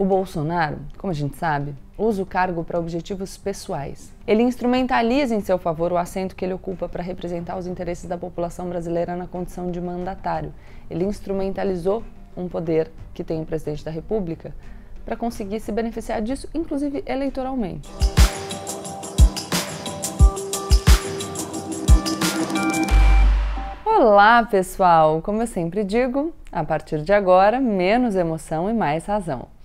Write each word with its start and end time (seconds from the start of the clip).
O 0.00 0.04
Bolsonaro, 0.06 0.78
como 0.96 1.10
a 1.10 1.14
gente 1.14 1.36
sabe, 1.36 1.74
usa 1.98 2.22
o 2.22 2.26
cargo 2.26 2.64
para 2.64 2.80
objetivos 2.80 3.36
pessoais. 3.36 4.10
Ele 4.26 4.42
instrumentaliza 4.42 5.34
em 5.34 5.42
seu 5.42 5.58
favor 5.58 5.92
o 5.92 5.98
assento 5.98 6.34
que 6.34 6.42
ele 6.42 6.54
ocupa 6.54 6.88
para 6.88 7.02
representar 7.02 7.58
os 7.58 7.66
interesses 7.66 8.08
da 8.08 8.16
população 8.16 8.66
brasileira 8.66 9.14
na 9.14 9.26
condição 9.26 9.70
de 9.70 9.78
mandatário. 9.78 10.54
Ele 10.88 11.04
instrumentalizou 11.04 12.02
um 12.34 12.48
poder 12.48 12.90
que 13.12 13.22
tem 13.22 13.42
o 13.42 13.44
presidente 13.44 13.84
da 13.84 13.90
República 13.90 14.54
para 15.04 15.18
conseguir 15.18 15.60
se 15.60 15.70
beneficiar 15.70 16.22
disso, 16.22 16.48
inclusive 16.54 17.04
eleitoralmente. 17.06 17.86
Olá, 23.84 24.42
pessoal! 24.44 25.20
Como 25.20 25.42
eu 25.42 25.46
sempre 25.46 25.84
digo, 25.84 26.32
a 26.50 26.64
partir 26.64 27.02
de 27.02 27.12
agora, 27.12 27.60
menos 27.60 28.16
emoção 28.16 28.70
e 28.70 28.72
mais 28.72 29.04
razão. 29.04 29.59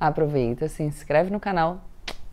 Aproveita, 0.00 0.68
se 0.68 0.82
inscreve 0.82 1.30
no 1.30 1.40
canal, 1.40 1.80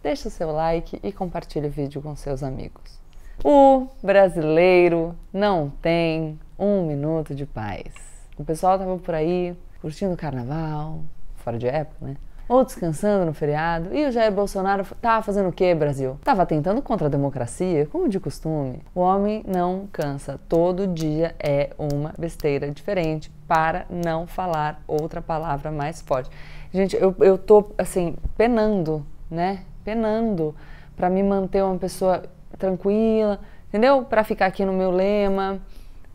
deixa 0.03 0.27
o 0.27 0.31
seu 0.31 0.52
like 0.52 0.99
e 1.02 1.12
compartilha 1.12 1.67
o 1.67 1.71
vídeo 1.71 2.02
com 2.02 2.16
seus 2.16 2.44
amigos. 2.44 2.99
O 3.44 3.88
brasileiro 4.03 5.16
não 5.34 5.70
tem 5.81 6.40
um 6.59 6.85
minuto 6.85 7.34
de 7.34 7.45
paz. 7.45 7.91
O 8.38 8.45
pessoal 8.45 8.77
tava 8.77 8.98
por 8.98 9.16
aí 9.16 9.57
curtindo 9.81 10.13
o 10.13 10.17
carnaval, 10.17 11.02
fora 11.38 11.57
de 11.57 11.67
época, 11.67 12.05
né? 12.05 12.17
Ou 12.48 12.63
descansando 12.63 13.26
no 13.26 13.34
feriado. 13.34 13.95
E 13.95 14.05
o 14.05 14.12
Jair 14.12 14.31
Bolsonaro 14.31 14.85
tava 15.02 15.22
fazendo 15.23 15.49
o 15.49 15.52
que, 15.52 15.73
Brasil? 15.73 16.17
Tava 16.23 16.45
tentando 16.45 16.81
contra 16.81 17.08
a 17.08 17.09
democracia, 17.09 17.88
como 17.88 18.08
de 18.08 18.20
costume. 18.20 18.81
O 18.94 18.99
homem 18.99 19.44
não 19.48 19.88
cansa. 19.91 20.40
Todo 20.48 20.88
dia 20.88 21.35
é 21.40 21.71
uma 21.77 22.13
besteira 22.18 22.70
diferente 22.71 23.31
para 23.48 23.85
não 23.90 24.27
falar 24.27 24.81
outra 24.88 25.21
palavra 25.21 25.71
mais 25.71 26.02
forte. 26.02 26.30
Gente, 26.71 26.95
eu, 26.95 27.16
eu 27.20 27.38
tô, 27.38 27.71
assim, 27.77 28.16
penando, 28.38 29.05
né? 29.30 29.62
Penando 29.84 30.55
para 30.96 31.10
me 31.10 31.23
manter 31.23 31.63
uma 31.63 31.77
pessoa 31.77 32.23
tranquila, 32.57 33.40
entendeu? 33.68 34.04
Para 34.04 34.23
ficar 34.23 34.46
aqui 34.46 34.63
no 34.66 34.73
meu 34.73 34.91
lema. 34.91 35.60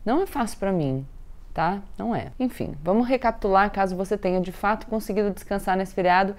Não 0.05 0.21
é 0.21 0.25
fácil 0.25 0.57
para 0.57 0.71
mim 0.71 1.05
tá? 1.53 1.81
Não 1.97 2.15
é. 2.15 2.31
Enfim, 2.39 2.75
vamos 2.83 3.07
recapitular 3.07 3.71
caso 3.71 3.95
você 3.95 4.17
tenha 4.17 4.41
de 4.41 4.51
fato 4.51 4.87
conseguido 4.87 5.31
descansar 5.31 5.77
nesse 5.77 5.93
feriado 5.93 6.35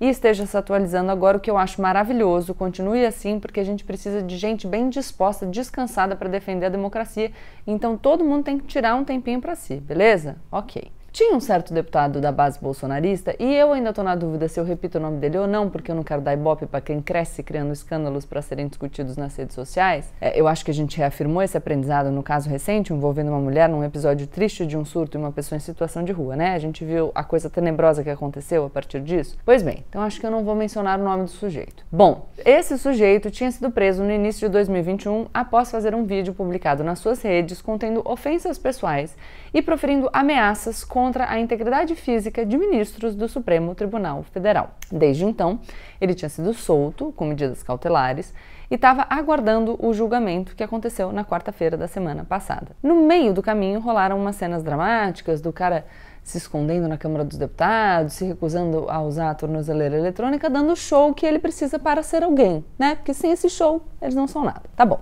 e 0.00 0.08
esteja 0.08 0.44
se 0.44 0.56
atualizando 0.56 1.10
agora, 1.10 1.38
o 1.38 1.40
que 1.40 1.50
eu 1.50 1.56
acho 1.56 1.80
maravilhoso. 1.80 2.54
Continue 2.54 3.04
assim, 3.06 3.40
porque 3.40 3.60
a 3.60 3.64
gente 3.64 3.84
precisa 3.84 4.22
de 4.22 4.36
gente 4.36 4.66
bem 4.66 4.90
disposta, 4.90 5.46
descansada 5.46 6.14
para 6.14 6.28
defender 6.28 6.66
a 6.66 6.70
democracia. 6.70 7.32
Então 7.66 7.96
todo 7.96 8.24
mundo 8.24 8.44
tem 8.44 8.58
que 8.58 8.66
tirar 8.66 8.94
um 8.94 9.04
tempinho 9.04 9.40
para 9.40 9.54
si, 9.54 9.76
beleza? 9.76 10.36
Ok. 10.50 10.90
Tinha 11.16 11.34
um 11.34 11.40
certo 11.40 11.72
deputado 11.72 12.20
da 12.20 12.30
base 12.30 12.60
bolsonarista, 12.60 13.34
e 13.38 13.54
eu 13.54 13.72
ainda 13.72 13.88
estou 13.88 14.04
na 14.04 14.14
dúvida 14.14 14.48
se 14.48 14.60
eu 14.60 14.64
repito 14.64 14.98
o 14.98 15.00
nome 15.00 15.16
dele 15.16 15.38
ou 15.38 15.46
não, 15.46 15.70
porque 15.70 15.90
eu 15.90 15.94
não 15.94 16.02
quero 16.02 16.20
dar 16.20 16.34
ibope 16.34 16.66
para 16.66 16.78
quem 16.78 17.00
cresce 17.00 17.42
criando 17.42 17.72
escândalos 17.72 18.26
para 18.26 18.42
serem 18.42 18.68
discutidos 18.68 19.16
nas 19.16 19.34
redes 19.34 19.54
sociais. 19.54 20.12
É, 20.20 20.38
eu 20.38 20.46
acho 20.46 20.62
que 20.62 20.70
a 20.70 20.74
gente 20.74 20.98
reafirmou 20.98 21.42
esse 21.42 21.56
aprendizado 21.56 22.10
no 22.10 22.22
caso 22.22 22.50
recente, 22.50 22.92
envolvendo 22.92 23.28
uma 23.28 23.40
mulher 23.40 23.66
num 23.66 23.82
episódio 23.82 24.26
triste 24.26 24.66
de 24.66 24.76
um 24.76 24.84
surto 24.84 25.16
e 25.16 25.18
uma 25.18 25.32
pessoa 25.32 25.56
em 25.56 25.60
situação 25.60 26.04
de 26.04 26.12
rua, 26.12 26.36
né? 26.36 26.52
A 26.52 26.58
gente 26.58 26.84
viu 26.84 27.10
a 27.14 27.24
coisa 27.24 27.48
tenebrosa 27.48 28.04
que 28.04 28.10
aconteceu 28.10 28.66
a 28.66 28.68
partir 28.68 29.00
disso. 29.00 29.38
Pois 29.42 29.62
bem, 29.62 29.86
então 29.88 30.02
acho 30.02 30.20
que 30.20 30.26
eu 30.26 30.30
não 30.30 30.44
vou 30.44 30.54
mencionar 30.54 31.00
o 31.00 31.02
nome 31.02 31.22
do 31.22 31.30
sujeito. 31.30 31.82
Bom, 31.90 32.28
esse 32.44 32.76
sujeito 32.76 33.30
tinha 33.30 33.50
sido 33.50 33.70
preso 33.70 34.04
no 34.04 34.12
início 34.12 34.46
de 34.46 34.52
2021 34.52 35.28
após 35.32 35.70
fazer 35.70 35.94
um 35.94 36.04
vídeo 36.04 36.34
publicado 36.34 36.84
nas 36.84 36.98
suas 36.98 37.22
redes 37.22 37.62
contendo 37.62 38.02
ofensas 38.04 38.58
pessoais 38.58 39.16
e 39.56 39.62
proferindo 39.62 40.10
ameaças 40.12 40.84
contra 40.84 41.30
a 41.30 41.40
integridade 41.40 41.94
física 41.94 42.44
de 42.44 42.58
ministros 42.58 43.14
do 43.14 43.26
Supremo 43.26 43.74
Tribunal 43.74 44.22
Federal. 44.24 44.72
Desde 44.92 45.24
então, 45.24 45.58
ele 45.98 46.12
tinha 46.12 46.28
sido 46.28 46.52
solto 46.52 47.10
com 47.16 47.24
medidas 47.24 47.62
cautelares 47.62 48.34
e 48.70 48.74
estava 48.74 49.06
aguardando 49.08 49.74
o 49.82 49.94
julgamento 49.94 50.54
que 50.54 50.62
aconteceu 50.62 51.10
na 51.10 51.24
quarta-feira 51.24 51.74
da 51.74 51.88
semana 51.88 52.22
passada. 52.22 52.76
No 52.82 52.96
meio 52.96 53.32
do 53.32 53.42
caminho 53.42 53.80
rolaram 53.80 54.20
umas 54.20 54.36
cenas 54.36 54.62
dramáticas 54.62 55.40
do 55.40 55.50
cara 55.54 55.86
se 56.22 56.36
escondendo 56.36 56.86
na 56.86 56.98
Câmara 56.98 57.24
dos 57.24 57.38
Deputados, 57.38 58.12
se 58.12 58.26
recusando 58.26 58.90
a 58.90 59.00
usar 59.00 59.30
a 59.30 59.34
tornozeleira 59.34 59.96
eletrônica, 59.96 60.50
dando 60.50 60.74
o 60.74 60.76
show 60.76 61.14
que 61.14 61.24
ele 61.24 61.38
precisa 61.38 61.78
para 61.78 62.02
ser 62.02 62.22
alguém, 62.22 62.62
né? 62.78 62.96
Porque 62.96 63.14
sem 63.14 63.32
esse 63.32 63.48
show, 63.48 63.86
eles 64.02 64.14
não 64.14 64.28
são 64.28 64.44
nada. 64.44 64.64
Tá 64.76 64.84
bom. 64.84 65.00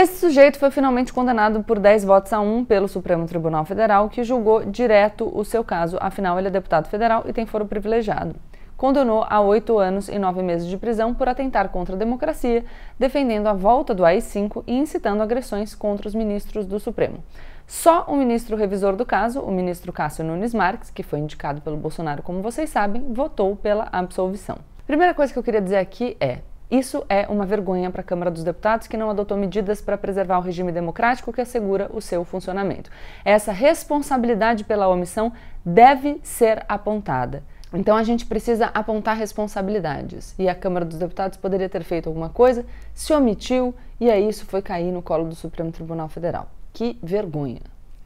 Esse 0.00 0.20
sujeito 0.20 0.60
foi 0.60 0.70
finalmente 0.70 1.12
condenado 1.12 1.64
por 1.64 1.80
10 1.80 2.04
votos 2.04 2.32
a 2.32 2.38
1 2.38 2.66
pelo 2.66 2.86
Supremo 2.86 3.26
Tribunal 3.26 3.64
Federal, 3.64 4.08
que 4.08 4.22
julgou 4.22 4.64
direto 4.64 5.28
o 5.36 5.44
seu 5.44 5.64
caso, 5.64 5.98
afinal 6.00 6.38
ele 6.38 6.46
é 6.46 6.50
deputado 6.52 6.86
federal 6.86 7.24
e 7.26 7.32
tem 7.32 7.44
foro 7.44 7.66
privilegiado. 7.66 8.36
Condenou 8.76 9.26
a 9.28 9.40
oito 9.40 9.76
anos 9.76 10.08
e 10.08 10.16
nove 10.16 10.40
meses 10.40 10.68
de 10.68 10.78
prisão 10.78 11.12
por 11.12 11.28
atentar 11.28 11.70
contra 11.70 11.96
a 11.96 11.98
democracia, 11.98 12.64
defendendo 12.96 13.48
a 13.48 13.52
volta 13.52 13.92
do 13.92 14.04
AI-5 14.04 14.62
e 14.68 14.78
incitando 14.78 15.20
agressões 15.20 15.74
contra 15.74 16.06
os 16.06 16.14
ministros 16.14 16.64
do 16.64 16.78
Supremo. 16.78 17.18
Só 17.66 18.04
o 18.06 18.14
ministro 18.14 18.56
revisor 18.56 18.94
do 18.94 19.04
caso, 19.04 19.40
o 19.40 19.50
ministro 19.50 19.92
Cássio 19.92 20.24
Nunes 20.24 20.54
Marques, 20.54 20.90
que 20.90 21.02
foi 21.02 21.18
indicado 21.18 21.60
pelo 21.60 21.76
Bolsonaro, 21.76 22.22
como 22.22 22.40
vocês 22.40 22.70
sabem, 22.70 23.12
votou 23.12 23.56
pela 23.56 23.88
absolvição. 23.90 24.58
Primeira 24.86 25.12
coisa 25.12 25.32
que 25.32 25.38
eu 25.40 25.42
queria 25.42 25.60
dizer 25.60 25.78
aqui 25.78 26.16
é: 26.20 26.38
isso 26.70 27.04
é 27.08 27.26
uma 27.28 27.46
vergonha 27.46 27.90
para 27.90 28.02
a 28.02 28.04
Câmara 28.04 28.30
dos 28.30 28.44
Deputados, 28.44 28.86
que 28.86 28.96
não 28.96 29.08
adotou 29.08 29.36
medidas 29.38 29.80
para 29.80 29.96
preservar 29.96 30.38
o 30.38 30.42
regime 30.42 30.70
democrático 30.70 31.32
que 31.32 31.40
assegura 31.40 31.90
o 31.92 32.00
seu 32.00 32.24
funcionamento. 32.24 32.90
Essa 33.24 33.52
responsabilidade 33.52 34.64
pela 34.64 34.88
omissão 34.88 35.32
deve 35.64 36.20
ser 36.22 36.64
apontada. 36.68 37.42
Então 37.72 37.96
a 37.96 38.02
gente 38.02 38.26
precisa 38.26 38.66
apontar 38.66 39.16
responsabilidades. 39.16 40.34
E 40.38 40.48
a 40.48 40.54
Câmara 40.54 40.84
dos 40.84 40.98
Deputados 40.98 41.38
poderia 41.38 41.68
ter 41.68 41.84
feito 41.84 42.08
alguma 42.08 42.28
coisa, 42.28 42.64
se 42.94 43.12
omitiu 43.12 43.74
e 44.00 44.10
aí 44.10 44.28
isso 44.28 44.46
foi 44.46 44.62
cair 44.62 44.92
no 44.92 45.02
colo 45.02 45.24
do 45.24 45.34
Supremo 45.34 45.72
Tribunal 45.72 46.08
Federal. 46.08 46.48
Que 46.72 46.98
vergonha! 47.02 47.60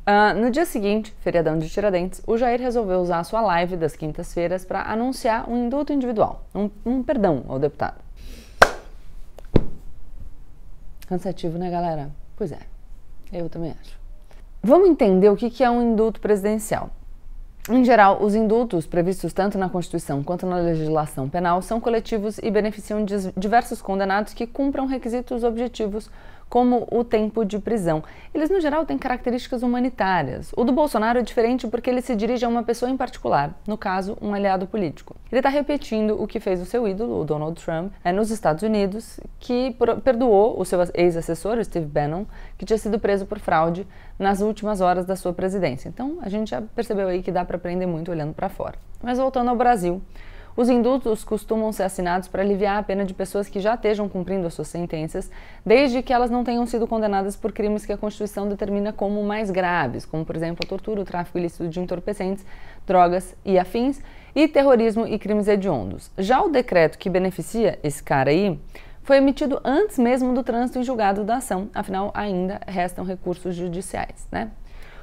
Uh, 0.05 0.37
no 0.41 0.51
dia 0.51 0.67
seguinte, 0.67 1.15
feriadão 1.21 1.57
de 1.59 1.69
Tiradentes, 1.69 2.21
o 2.27 2.37
Jair 2.37 2.61
resolveu 2.61 3.01
usar 3.01 3.21
a 3.21 3.25
sua 3.25 3.41
live 3.41 3.77
das 3.77 3.95
quintas-feiras 3.95 4.65
para 4.65 4.83
anunciar 4.83 5.49
um 5.49 5.67
indulto 5.67 5.93
individual, 5.93 6.45
um, 6.53 6.69
um 6.85 7.03
perdão 7.05 7.45
ao 7.47 7.57
deputado. 7.57 8.02
Cansativo, 11.07 11.59
né, 11.59 11.71
galera? 11.71 12.11
Pois 12.37 12.53
é, 12.53 12.59
eu 13.33 13.49
também 13.49 13.75
acho. 13.81 13.99
Vamos 14.63 14.89
entender 14.89 15.29
o 15.29 15.37
que 15.37 15.63
é 15.63 15.71
um 15.71 15.93
indulto 15.93 16.21
presidencial. 16.21 16.91
Em 17.71 17.85
geral, 17.85 18.23
os 18.23 18.35
indultos 18.35 18.87
previstos 18.87 19.33
tanto 19.33 19.57
na 19.57 19.69
Constituição 19.69 20.23
quanto 20.23 20.47
na 20.47 20.57
legislação 20.57 21.29
penal 21.29 21.63
são 21.63 21.81
coletivos 21.81 22.39
e 22.39 22.51
beneficiam 22.51 23.05
diversos 23.37 23.81
condenados 23.81 24.35
que 24.35 24.49
cumpram 24.49 24.87
requisitos 24.87 25.45
objetivos 25.45 26.11
como 26.53 26.87
o 26.91 27.03
tempo 27.03 27.47
de 27.47 27.59
prisão. 27.59 28.05
Eles, 28.35 28.51
no 28.51 28.61
geral, 28.61 28.85
têm 28.85 28.99
características 28.99 29.63
humanitárias. 29.63 30.53
O 30.55 30.65
do 30.65 30.71
Bolsonaro 30.71 31.19
é 31.19 31.23
diferente 31.23 31.67
porque 31.67 31.89
ele 31.89 32.03
se 32.03 32.15
dirige 32.15 32.45
a 32.45 32.49
uma 32.49 32.63
pessoa 32.63 32.91
em 32.91 32.97
particular, 32.97 33.59
no 33.67 33.79
caso, 33.79 34.19
um 34.21 34.35
aliado 34.35 34.67
político. 34.67 35.17
Ele 35.31 35.39
está 35.39 35.49
repetindo 35.49 36.23
o 36.23 36.27
que 36.27 36.39
fez 36.39 36.61
o 36.61 36.67
seu 36.67 36.87
ídolo, 36.87 37.23
o 37.23 37.25
Donald 37.25 37.59
Trump, 37.59 37.91
é, 38.05 38.13
nos 38.13 38.31
Estados 38.31 38.63
Unidos, 38.63 39.19
que 39.41 39.75
perdoou 40.05 40.61
o 40.61 40.65
seu 40.67 40.79
ex-assessor, 40.93 41.65
Steve 41.65 41.87
Bannon, 41.87 42.27
que 42.59 42.67
tinha 42.67 42.77
sido 42.77 42.99
preso 42.99 43.25
por 43.25 43.39
fraude 43.39 43.87
nas 44.19 44.43
últimas 44.43 44.83
horas 44.83 45.07
da 45.07 45.17
sua 45.17 45.33
presidência. 45.33 45.89
Então, 45.89 46.19
a 46.21 46.29
gente 46.29 46.51
já 46.51 46.61
percebeu 46.61 47.09
aí 47.09 47.23
que 47.23 47.33
dá 47.33 47.47
para 47.47 47.57
aprender 47.57 47.87
muito 47.87 48.11
olhando 48.11 48.35
para 48.35 48.51
fora. 48.51 48.75
Mas 49.03 49.17
voltando 49.17 49.49
ao 49.49 49.57
Brasil, 49.57 50.03
os 50.57 50.69
indultos 50.69 51.25
costumam 51.25 51.73
ser 51.73 51.85
assinados 51.85 52.29
para 52.29 52.43
aliviar 52.43 52.79
a 52.79 52.83
pena 52.83 53.05
de 53.05 53.15
pessoas 53.15 53.49
que 53.49 53.61
já 53.61 53.75
estejam 53.75 54.09
cumprindo 54.09 54.47
as 54.47 54.55
suas 54.55 54.69
sentenças, 54.69 55.31
desde 55.65 56.03
que 56.03 56.13
elas 56.13 56.31
não 56.31 56.45
tenham 56.45 56.67
sido 56.67 56.87
condenadas 56.87 57.37
por 57.37 57.53
crimes 57.53 57.87
que 57.87 57.93
a 57.93 57.97
Constituição 57.97 58.49
determina 58.49 58.93
como 58.93 59.23
mais 59.23 59.51
graves, 59.51 60.05
como, 60.05 60.25
por 60.25 60.37
exemplo, 60.37 60.65
a 60.65 60.69
tortura, 60.69 61.01
o 61.01 61.05
tráfico 61.05 61.39
ilícito 61.39 61.69
de 61.69 61.81
entorpecentes, 61.81 62.45
drogas 62.87 63.35
e 63.45 63.59
afins, 63.59 64.01
e 64.35 64.49
terrorismo 64.49 65.07
e 65.07 65.19
crimes 65.19 65.49
hediondos. 65.49 66.11
Já 66.17 66.43
o 66.43 66.49
decreto 66.49 66.99
que 66.99 67.11
beneficia 67.11 67.79
esse 67.83 68.03
cara 68.03 68.31
aí 68.31 68.59
foi 69.03 69.17
emitido 69.17 69.61
antes 69.65 69.99
mesmo 69.99 70.33
do 70.33 70.43
trânsito 70.43 70.79
em 70.79 70.83
julgado 70.83 71.25
da 71.25 71.37
ação, 71.37 71.69
afinal 71.75 72.11
ainda 72.15 72.61
restam 72.67 73.05
recursos 73.05 73.55
judiciais, 73.55 74.27
né? 74.31 74.51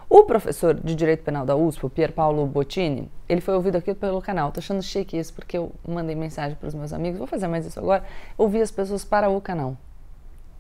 O 0.10 0.24
professor 0.24 0.74
de 0.74 0.96
Direito 0.96 1.24
Penal 1.24 1.46
da 1.46 1.56
USP, 1.56 1.86
o 1.86 1.90
Pier 1.90 2.12
Paulo 2.12 2.44
Bottini, 2.48 3.12
ele 3.30 3.42
foi 3.42 3.54
ouvido 3.54 3.78
aqui 3.78 3.94
pelo 3.94 4.20
canal. 4.20 4.52
Tô 4.52 4.60
achando 4.60 4.82
chique 4.82 5.16
isso, 5.16 5.32
porque 5.32 5.56
eu 5.56 5.72
mandei 5.88 6.16
mensagem 6.16 6.58
para 6.58 6.68
os 6.68 6.74
meus 6.74 6.92
amigos. 6.92 7.20
Vou 7.20 7.28
fazer 7.28 7.48
mais 7.48 7.64
isso 7.64 7.80
agora. 7.80 8.04
Ouvir 8.36 8.64
as 8.64 8.72
pessoas 8.72 9.06
para 9.06 9.30
o 9.30 9.40
canal. 9.40 9.78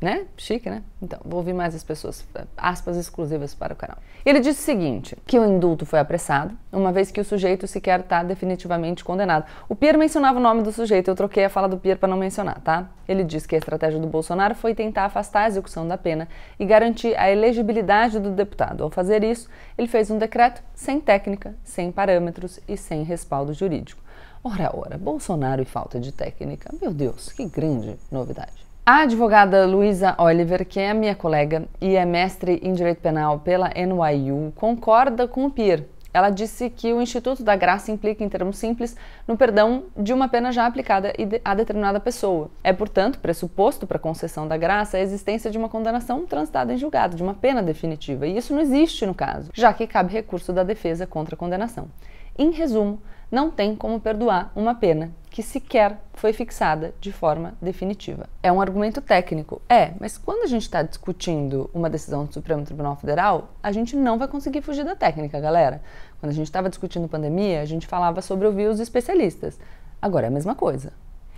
Né? 0.01 0.27
Chique, 0.37 0.69
né? 0.69 0.81
Então, 1.01 1.19
vou 1.25 1.39
ouvir 1.39 1.51
mais 1.51 1.75
as 1.75 1.83
pessoas, 1.83 2.25
aspas 2.55 2.95
exclusivas 2.95 3.53
para 3.53 3.73
o 3.73 3.75
canal. 3.75 3.97
Ele 4.25 4.39
disse 4.39 4.61
o 4.61 4.63
seguinte, 4.63 5.17
que 5.27 5.37
o 5.37 5.45
indulto 5.45 5.85
foi 5.85 5.99
apressado, 5.99 6.57
uma 6.71 6.89
vez 6.89 7.11
que 7.11 7.19
o 7.19 7.25
sujeito 7.25 7.67
sequer 7.67 7.99
está 7.99 8.23
definitivamente 8.23 9.03
condenado. 9.03 9.45
O 9.67 9.75
Pierre 9.75 9.97
mencionava 9.97 10.39
o 10.39 10.41
nome 10.41 10.61
do 10.63 10.71
sujeito, 10.71 11.09
eu 11.09 11.15
troquei 11.15 11.43
a 11.43 11.49
fala 11.49 11.67
do 11.67 11.77
Pierre 11.77 11.99
para 11.99 12.07
não 12.07 12.15
mencionar, 12.15 12.61
tá? 12.61 12.89
Ele 13.09 13.25
disse 13.25 13.45
que 13.45 13.55
a 13.55 13.57
estratégia 13.57 13.99
do 13.99 14.07
Bolsonaro 14.07 14.55
foi 14.55 14.73
tentar 14.73 15.03
afastar 15.03 15.41
a 15.41 15.47
execução 15.47 15.85
da 15.85 15.97
pena 15.97 16.29
e 16.57 16.65
garantir 16.65 17.13
a 17.17 17.29
elegibilidade 17.29 18.19
do 18.19 18.31
deputado. 18.31 18.85
Ao 18.85 18.89
fazer 18.89 19.21
isso, 19.21 19.49
ele 19.77 19.87
fez 19.89 20.09
um 20.09 20.17
decreto 20.17 20.63
sem 20.73 21.01
técnica, 21.01 21.55
sem 21.61 21.91
parâmetros 21.91 22.57
e 22.69 22.77
sem 22.77 23.03
respaldo 23.03 23.53
jurídico. 23.53 24.01
Ora, 24.41 24.71
ora, 24.73 24.97
Bolsonaro 24.97 25.61
e 25.61 25.65
falta 25.65 25.99
de 25.99 26.13
técnica. 26.13 26.73
Meu 26.81 26.93
Deus, 26.93 27.33
que 27.33 27.45
grande 27.45 27.97
novidade. 28.09 28.68
A 28.91 29.01
advogada 29.01 29.67
Luisa 29.67 30.15
Oliver, 30.17 30.65
que 30.65 30.79
é 30.79 30.95
minha 30.95 31.13
colega 31.13 31.67
e 31.79 31.95
é 31.95 32.03
mestre 32.03 32.59
em 32.63 32.73
Direito 32.73 32.99
Penal 33.01 33.39
pela 33.39 33.69
NYU, 33.69 34.51
concorda 34.55 35.27
com 35.27 35.45
o 35.45 35.51
PIR, 35.51 35.85
ela 36.11 36.31
disse 36.31 36.71
que 36.71 36.91
o 36.91 36.99
Instituto 36.99 37.43
da 37.43 37.55
Graça 37.55 37.91
implica, 37.91 38.23
em 38.23 38.29
termos 38.29 38.57
simples, 38.57 38.97
no 39.27 39.37
perdão 39.37 39.83
de 39.95 40.11
uma 40.11 40.27
pena 40.27 40.51
já 40.51 40.65
aplicada 40.65 41.13
a 41.45 41.53
determinada 41.53 41.99
pessoa. 41.99 42.49
É, 42.63 42.73
portanto, 42.73 43.19
pressuposto 43.19 43.85
para 43.85 43.97
a 43.97 44.01
concessão 44.01 44.47
da 44.47 44.57
graça 44.57 44.97
a 44.97 45.01
existência 45.01 45.51
de 45.51 45.57
uma 45.59 45.69
condenação 45.69 46.25
transitada 46.25 46.73
em 46.73 46.77
julgado, 46.77 47.15
de 47.15 47.21
uma 47.21 47.35
pena 47.35 47.61
definitiva. 47.61 48.25
E 48.25 48.37
isso 48.37 48.55
não 48.55 48.59
existe 48.59 49.05
no 49.05 49.13
caso, 49.13 49.51
já 49.53 49.71
que 49.71 49.85
cabe 49.85 50.11
recurso 50.11 50.51
da 50.51 50.63
defesa 50.63 51.05
contra 51.05 51.35
a 51.35 51.37
condenação. 51.37 51.89
Em 52.35 52.49
resumo, 52.49 52.99
não 53.31 53.51
tem 53.51 53.75
como 53.75 53.99
perdoar 53.99 54.51
uma 54.55 54.73
pena 54.73 55.11
que 55.29 55.43
sequer 55.43 55.99
foi 56.13 56.33
fixada 56.33 56.93
de 56.99 57.11
forma 57.11 57.53
definitiva. 57.61 58.27
É 58.41 58.51
um 58.51 58.59
argumento 58.59 59.01
técnico, 59.01 59.61
é, 59.69 59.93
mas 59.99 60.17
quando 60.17 60.43
a 60.43 60.47
gente 60.47 60.63
está 60.63 60.81
discutindo 60.81 61.69
uma 61.73 61.89
decisão 61.89 62.25
do 62.25 62.33
Supremo 62.33 62.65
Tribunal 62.65 62.95
Federal, 62.95 63.49
a 63.61 63.71
gente 63.71 63.95
não 63.95 64.17
vai 64.17 64.27
conseguir 64.27 64.61
fugir 64.61 64.83
da 64.83 64.95
técnica, 64.95 65.39
galera. 65.39 65.81
Quando 66.19 66.31
a 66.31 66.35
gente 66.35 66.47
estava 66.47 66.69
discutindo 66.69 67.07
pandemia, 67.07 67.61
a 67.61 67.65
gente 67.65 67.87
falava 67.87 68.21
sobre 68.21 68.47
ouvir 68.47 68.67
os 68.67 68.79
especialistas. 68.79 69.59
Agora 70.01 70.25
é 70.25 70.29
a 70.29 70.31
mesma 70.31 70.55
coisa. 70.55 70.91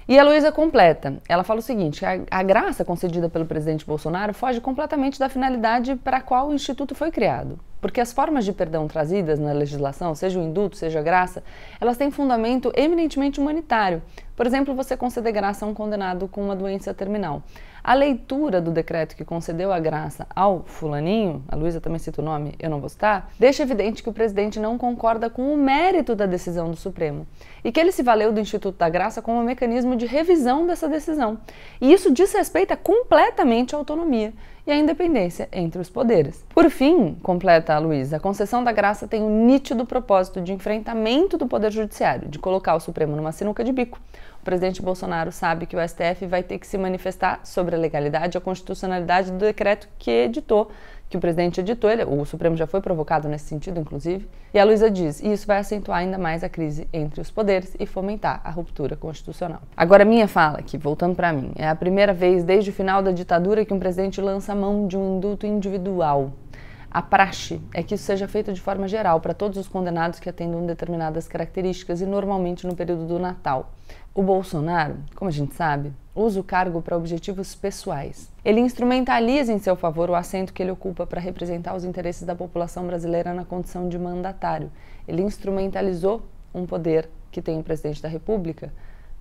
E 0.08 0.18
a 0.18 0.24
Luísa 0.24 0.52
completa. 0.52 1.18
Ela 1.28 1.44
fala 1.44 1.60
o 1.60 1.64
seguinte: 1.64 2.06
a, 2.06 2.20
a, 2.30 2.44
graça 2.44 2.84
concedida 2.84 3.30
pelo 3.30 3.46
presidente 3.46 3.86
Bolsonaro 3.86 4.34
foge 4.34 4.60
completamente 4.60 5.20
da 5.20 5.30
finalidade 5.30 5.96
para 5.96 6.18
a 6.18 6.22
qual 6.22 6.50
o 6.50 6.54
Instituto 6.54 6.96
foi 6.96 7.12
criado. 7.12 7.60
Porque 7.82 8.00
as 8.00 8.14
formas 8.14 8.46
de 8.46 8.54
perdão 8.54 8.88
trazidas 8.88 9.40
na 9.40 9.52
legislação, 9.52 10.14
seja 10.14 10.40
o 10.40 10.44
indulto, 10.44 10.78
seja 10.78 11.00
a 11.00 11.04
graça, 11.04 11.44
elas 11.82 11.98
têm 11.98 12.12
fundamento 12.12 12.72
eminentemente 12.76 13.40
humanitário. 13.40 14.04
Por 14.36 14.46
exemplo, 14.46 14.74
você 14.76 14.96
conceder 14.96 15.34
graça 15.34 15.66
a 15.66 15.68
um 15.68 15.74
condenado 15.74 16.28
com 16.28 16.42
uma 16.42 16.56
doença 16.56 16.94
terminal. 16.94 17.44
A 17.84 17.96
leitura 17.96 18.62
do 18.62 18.70
decreto 18.70 19.16
que 19.16 19.26
concedeu 19.26 19.74
a 19.74 19.80
graça 19.80 20.28
ao 20.36 20.64
fulaninho, 20.66 21.44
a 21.48 21.56
Luísa 21.56 21.82
também 21.82 21.98
cita 21.98 22.22
o 22.22 22.24
nome, 22.26 22.54
eu 22.60 22.70
não 22.70 22.80
vou 22.80 22.90
citar, 22.90 23.32
deixa 23.40 23.64
evidente 23.64 24.04
que 24.04 24.10
o 24.10 24.14
presidente 24.14 24.60
não 24.60 24.78
concorda 24.78 25.32
com 25.32 25.52
o 25.52 25.58
mérito 25.58 26.16
da 26.16 26.28
decisão 26.28 26.70
do 26.70 26.78
Supremo 26.78 27.26
e 27.64 27.72
que 27.72 27.80
ele 27.80 27.92
se 27.92 28.04
valeu 28.04 28.32
do 28.32 28.40
Instituto 28.40 28.78
da 28.78 28.88
Graça 28.88 29.20
como 29.20 29.40
um 29.40 29.44
mecanismo 29.44 29.96
de 29.96 30.06
revisão 30.06 30.68
dessa 30.68 30.88
decisão. 30.88 31.40
E 31.80 31.92
isso 31.92 32.12
desrespeita 32.12 32.78
completamente 32.78 33.74
a 33.74 33.80
autonomia 33.80 34.32
e 34.66 34.72
a 34.72 34.76
independência 34.76 35.50
entre 35.52 35.82
os 35.82 35.90
poderes. 35.90 36.44
Por 36.54 36.70
fim, 36.70 37.16
completa 37.22 37.74
a 37.74 37.80
Luísa, 37.80 38.18
a 38.18 38.20
concessão 38.20 38.64
da 38.64 38.72
graça 38.72 39.08
tem 39.08 39.22
um 39.22 39.46
nítido 39.46 39.86
propósito 39.86 40.42
de 40.42 40.54
enfrentamento 40.54 41.38
do 41.38 41.48
Poder 41.48 41.72
Judiciário, 41.72 42.30
de 42.30 42.40
colocar 42.40 42.76
o 42.76 42.80
Supremo 42.80 43.16
numa 43.16 43.32
sinuca 43.32 43.64
de 43.64 43.72
bico 43.72 44.00
o 44.42 44.44
presidente 44.44 44.82
Bolsonaro 44.82 45.32
sabe 45.32 45.68
que 45.68 45.76
o 45.76 45.88
STF 45.88 46.26
vai 46.26 46.42
ter 46.42 46.58
que 46.58 46.66
se 46.66 46.76
manifestar 46.76 47.42
sobre 47.44 47.76
a 47.76 47.78
legalidade 47.78 48.36
e 48.36 48.40
a 48.40 48.42
constitucionalidade 48.42 49.32
do 49.32 49.38
decreto 49.38 49.88
que 50.00 50.10
editou, 50.10 50.72
que 51.08 51.16
o 51.16 51.20
presidente 51.20 51.60
editou, 51.60 51.90
ele, 51.90 52.04
o 52.06 52.26
Supremo 52.26 52.56
já 52.56 52.66
foi 52.66 52.82
provocado 52.82 53.30
nesse 53.30 53.46
sentido, 53.46 53.80
inclusive. 53.80 54.28
E 54.52 54.58
a 54.58 54.64
Luísa 54.64 54.90
diz, 54.90 55.20
e 55.20 55.32
isso 55.32 55.46
vai 55.46 55.60
acentuar 55.60 56.00
ainda 56.00 56.18
mais 56.18 56.44
a 56.44 56.50
crise 56.50 56.88
entre 56.92 57.22
os 57.22 57.30
poderes 57.30 57.76
e 57.80 57.86
fomentar 57.86 58.42
a 58.44 58.50
ruptura 58.50 58.96
constitucional. 58.96 59.62
Agora, 59.78 60.04
minha 60.04 60.28
fala 60.28 60.58
aqui, 60.58 60.78
voltando 60.78 61.16
para 61.16 61.32
mim, 61.32 61.52
é 61.56 61.68
a 61.68 61.76
primeira 61.76 62.14
vez 62.14 62.44
desde 62.44 62.72
o 62.72 62.74
final 62.74 63.04
da 63.04 63.12
ditadura 63.12 63.64
que 63.64 63.74
um 63.74 63.80
presidente 63.80 64.20
lança 64.20 64.56
mão 64.56 64.88
de 64.88 64.98
um 64.98 65.18
indulto 65.18 65.46
individual. 65.46 66.32
A 66.94 67.02
praxe 67.02 67.62
é 67.74 67.82
que 67.82 67.96
isso 67.96 68.04
seja 68.04 68.28
feito 68.28 68.52
de 68.52 68.60
forma 68.60 68.86
geral 68.86 69.22
para 69.22 69.34
todos 69.34 69.58
os 69.58 69.66
condenados 69.66 70.20
que 70.20 70.30
atendam 70.30 70.66
determinadas 70.66 71.26
características 71.26 72.02
e 72.02 72.06
normalmente 72.06 72.68
no 72.68 72.76
período 72.76 73.08
do 73.08 73.18
Natal. 73.18 73.72
O 74.14 74.22
Bolsonaro, 74.22 74.98
como 75.16 75.30
a 75.30 75.32
gente 75.32 75.56
sabe, 75.56 75.94
usa 76.14 76.42
o 76.42 76.44
cargo 76.44 76.82
para 76.82 76.98
objetivos 76.98 77.56
pessoais. 77.56 78.30
Ele 78.44 78.60
instrumentaliza 78.60 79.54
em 79.54 79.58
seu 79.58 79.78
favor 79.78 80.10
o 80.10 80.16
assento 80.16 80.52
que 80.52 80.62
ele 80.62 80.72
ocupa 80.72 81.08
para 81.08 81.22
representar 81.22 81.74
os 81.78 81.86
interesses 81.86 82.24
da 82.24 82.36
população 82.36 82.86
brasileira 82.86 83.34
na 83.34 83.46
condição 83.46 83.88
de 83.88 83.98
mandatário. 83.98 84.70
Ele 85.08 85.22
instrumentalizou 85.22 86.22
um 86.54 86.66
poder 86.66 87.10
que 87.32 87.42
tem 87.42 87.58
o 87.58 87.64
presidente 87.64 88.02
da 88.02 88.10
República 88.10 88.70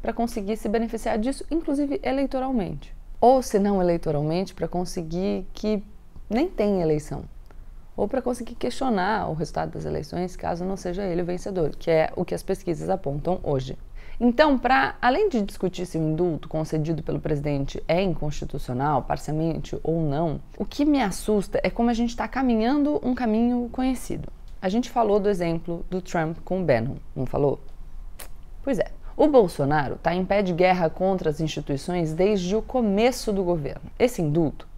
para 0.02 0.12
conseguir 0.12 0.56
se 0.56 0.68
beneficiar 0.68 1.16
disso, 1.18 1.46
inclusive 1.48 2.00
eleitoralmente. 2.02 2.92
Ou, 3.20 3.40
se 3.40 3.60
não 3.60 3.80
eleitoralmente, 3.80 4.54
para 4.54 4.66
conseguir 4.66 5.46
que 5.52 5.84
nem 6.28 6.48
tenha 6.48 6.82
eleição. 6.82 7.22
Ou 8.00 8.08
para 8.08 8.22
conseguir 8.22 8.54
questionar 8.54 9.28
o 9.28 9.34
resultado 9.34 9.72
das 9.72 9.84
eleições, 9.84 10.34
caso 10.34 10.64
não 10.64 10.74
seja 10.74 11.04
ele 11.04 11.20
o 11.20 11.24
vencedor, 11.26 11.76
que 11.76 11.90
é 11.90 12.10
o 12.16 12.24
que 12.24 12.34
as 12.34 12.42
pesquisas 12.42 12.88
apontam 12.88 13.38
hoje. 13.42 13.76
Então, 14.18 14.58
para 14.58 14.94
além 15.02 15.28
de 15.28 15.42
discutir 15.42 15.84
se 15.84 15.98
o 15.98 16.00
indulto 16.00 16.48
concedido 16.48 17.02
pelo 17.02 17.20
presidente 17.20 17.82
é 17.86 18.00
inconstitucional, 18.02 19.02
parcialmente 19.02 19.78
ou 19.84 20.00
não, 20.00 20.40
o 20.56 20.64
que 20.64 20.86
me 20.86 21.02
assusta 21.02 21.60
é 21.62 21.68
como 21.68 21.90
a 21.90 21.92
gente 21.92 22.08
está 22.08 22.26
caminhando 22.26 22.98
um 23.06 23.14
caminho 23.14 23.68
conhecido. 23.70 24.32
A 24.62 24.70
gente 24.70 24.88
falou 24.88 25.20
do 25.20 25.28
exemplo 25.28 25.84
do 25.90 26.00
Trump 26.00 26.38
com 26.42 26.62
o 26.62 26.64
Bannon, 26.64 26.96
não 27.14 27.26
falou? 27.26 27.60
Pois 28.62 28.78
é. 28.78 28.86
O 29.14 29.28
Bolsonaro 29.28 29.96
está 29.96 30.14
em 30.14 30.24
pé 30.24 30.40
de 30.40 30.54
guerra 30.54 30.88
contra 30.88 31.28
as 31.28 31.38
instituições 31.38 32.14
desde 32.14 32.56
o 32.56 32.62
começo 32.62 33.30
do 33.30 33.44
governo. 33.44 33.90
Esse 33.98 34.22
indulto 34.22 34.69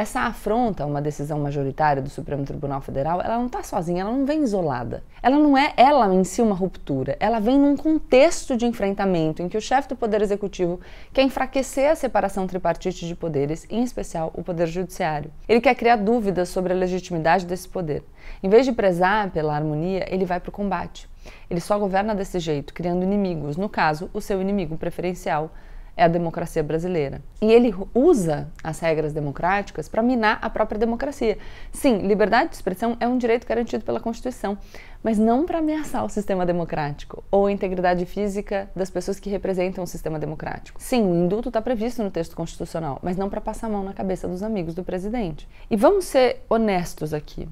essa 0.00 0.20
afronta 0.20 0.82
a 0.82 0.86
uma 0.86 1.02
decisão 1.02 1.38
majoritária 1.38 2.02
do 2.02 2.08
Supremo 2.08 2.44
Tribunal 2.44 2.80
Federal, 2.80 3.20
ela 3.20 3.36
não 3.36 3.46
está 3.46 3.62
sozinha, 3.62 4.00
ela 4.00 4.10
não 4.10 4.24
vem 4.24 4.42
isolada. 4.42 5.02
Ela 5.22 5.38
não 5.38 5.56
é 5.56 5.74
ela 5.76 6.12
em 6.14 6.24
si 6.24 6.40
uma 6.40 6.54
ruptura, 6.54 7.16
ela 7.20 7.38
vem 7.38 7.58
num 7.58 7.76
contexto 7.76 8.56
de 8.56 8.64
enfrentamento 8.64 9.42
em 9.42 9.48
que 9.48 9.58
o 9.58 9.60
chefe 9.60 9.90
do 9.90 9.96
Poder 9.96 10.22
Executivo 10.22 10.80
quer 11.12 11.22
enfraquecer 11.22 11.90
a 11.90 11.94
separação 11.94 12.46
tripartite 12.46 13.06
de 13.06 13.14
poderes, 13.14 13.66
em 13.70 13.82
especial 13.82 14.32
o 14.34 14.42
Poder 14.42 14.66
Judiciário. 14.66 15.30
Ele 15.46 15.60
quer 15.60 15.74
criar 15.74 15.96
dúvidas 15.96 16.48
sobre 16.48 16.72
a 16.72 16.76
legitimidade 16.76 17.44
desse 17.44 17.68
poder. 17.68 18.02
Em 18.42 18.48
vez 18.48 18.64
de 18.64 18.72
prezar 18.72 19.30
pela 19.30 19.54
harmonia, 19.54 20.06
ele 20.08 20.24
vai 20.24 20.40
para 20.40 20.48
o 20.48 20.52
combate. 20.52 21.08
Ele 21.50 21.60
só 21.60 21.78
governa 21.78 22.14
desse 22.14 22.38
jeito, 22.38 22.72
criando 22.72 23.02
inimigos, 23.02 23.56
no 23.58 23.68
caso, 23.68 24.08
o 24.14 24.20
seu 24.20 24.40
inimigo 24.40 24.78
preferencial, 24.78 25.50
é 25.96 26.04
a 26.04 26.08
democracia 26.08 26.62
brasileira. 26.62 27.22
E 27.40 27.50
ele 27.50 27.74
usa 27.94 28.48
as 28.62 28.80
regras 28.80 29.12
democráticas 29.12 29.88
para 29.88 30.02
minar 30.02 30.38
a 30.42 30.50
própria 30.50 30.78
democracia. 30.78 31.38
Sim, 31.72 32.06
liberdade 32.06 32.50
de 32.50 32.56
expressão 32.56 32.96
é 33.00 33.08
um 33.08 33.18
direito 33.18 33.46
garantido 33.46 33.84
pela 33.84 34.00
Constituição, 34.00 34.58
mas 35.02 35.18
não 35.18 35.46
para 35.46 35.58
ameaçar 35.58 36.04
o 36.04 36.08
sistema 36.08 36.44
democrático 36.44 37.24
ou 37.30 37.46
a 37.46 37.52
integridade 37.52 38.04
física 38.06 38.70
das 38.74 38.90
pessoas 38.90 39.18
que 39.18 39.30
representam 39.30 39.84
o 39.84 39.86
sistema 39.86 40.18
democrático. 40.18 40.80
Sim, 40.82 41.10
o 41.10 41.14
indulto 41.14 41.48
está 41.48 41.62
previsto 41.62 42.02
no 42.02 42.10
texto 42.10 42.36
constitucional, 42.36 42.98
mas 43.02 43.16
não 43.16 43.30
para 43.30 43.40
passar 43.40 43.66
a 43.66 43.70
mão 43.70 43.82
na 43.82 43.92
cabeça 43.92 44.28
dos 44.28 44.42
amigos 44.42 44.74
do 44.74 44.84
presidente. 44.84 45.48
E 45.70 45.76
vamos 45.76 46.04
ser 46.04 46.44
honestos 46.48 47.14
aqui. 47.14 47.48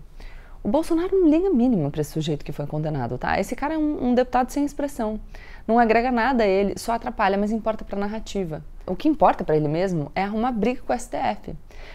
O 0.63 0.69
Bolsonaro 0.69 1.19
não 1.19 1.29
liga 1.29 1.51
mínimo 1.51 1.91
para 1.91 2.01
esse 2.01 2.13
sujeito 2.13 2.45
que 2.45 2.53
foi 2.53 2.67
condenado, 2.67 3.17
tá? 3.17 3.39
Esse 3.39 3.55
cara 3.55 3.75
é 3.75 3.79
um, 3.79 4.09
um 4.09 4.15
deputado 4.15 4.51
sem 4.51 4.65
expressão. 4.65 5.21
Não 5.67 5.79
agrega 5.79 6.11
nada 6.11 6.45
a 6.45 6.47
ele, 6.47 6.79
só 6.79 6.93
atrapalha, 6.93 7.39
mas 7.39 7.53
importa 7.53 7.85
para 7.85 7.97
a 7.97 8.01
narrativa. 8.01 8.63
O 8.89 8.97
que 8.97 9.07
importa 9.07 9.45
para 9.45 9.57
ele 9.57 9.69
mesmo 9.69 10.11
é 10.15 10.23
arrumar 10.23 10.51
briga 10.51 10.81
com 10.81 10.93
o 10.93 10.99
STF, 10.99 11.55